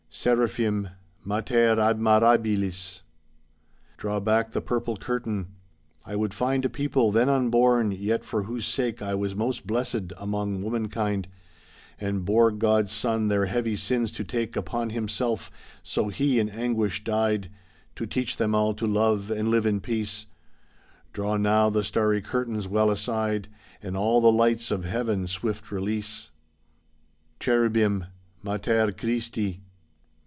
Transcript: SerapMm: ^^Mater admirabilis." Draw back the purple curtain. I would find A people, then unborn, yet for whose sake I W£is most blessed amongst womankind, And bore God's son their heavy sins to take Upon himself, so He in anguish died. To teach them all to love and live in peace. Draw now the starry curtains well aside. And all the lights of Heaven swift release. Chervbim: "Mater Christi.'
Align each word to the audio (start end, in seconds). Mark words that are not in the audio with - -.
SerapMm: 0.13 0.89
^^Mater 1.25 1.77
admirabilis." 1.77 3.01
Draw 3.95 4.19
back 4.19 4.51
the 4.51 4.59
purple 4.61 4.97
curtain. 4.97 5.55
I 6.05 6.17
would 6.17 6.33
find 6.33 6.65
A 6.65 6.69
people, 6.69 7.11
then 7.13 7.29
unborn, 7.29 7.93
yet 7.93 8.25
for 8.25 8.43
whose 8.43 8.67
sake 8.67 9.01
I 9.01 9.13
W£is 9.13 9.35
most 9.37 9.65
blessed 9.65 10.11
amongst 10.17 10.61
womankind, 10.65 11.29
And 11.97 12.25
bore 12.25 12.51
God's 12.51 12.91
son 12.91 13.29
their 13.29 13.45
heavy 13.45 13.77
sins 13.77 14.11
to 14.11 14.25
take 14.25 14.57
Upon 14.57 14.89
himself, 14.89 15.49
so 15.81 16.09
He 16.09 16.39
in 16.39 16.49
anguish 16.49 17.05
died. 17.05 17.49
To 17.95 18.05
teach 18.05 18.35
them 18.35 18.53
all 18.53 18.73
to 18.75 18.85
love 18.85 19.31
and 19.31 19.47
live 19.49 19.65
in 19.65 19.79
peace. 19.79 20.27
Draw 21.13 21.37
now 21.37 21.69
the 21.69 21.85
starry 21.85 22.21
curtains 22.21 22.67
well 22.67 22.91
aside. 22.91 23.47
And 23.81 23.95
all 23.95 24.19
the 24.19 24.31
lights 24.31 24.71
of 24.71 24.83
Heaven 24.83 25.25
swift 25.27 25.71
release. 25.71 26.31
Chervbim: 27.39 28.07
"Mater 28.43 28.91
Christi.' 28.91 29.61